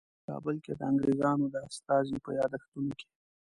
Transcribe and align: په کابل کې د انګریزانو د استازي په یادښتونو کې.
په 0.15 0.19
کابل 0.27 0.55
کې 0.63 0.73
د 0.75 0.81
انګریزانو 0.91 1.45
د 1.53 1.55
استازي 1.69 2.17
په 2.25 2.29
یادښتونو 2.39 2.91
کې. 2.99 3.07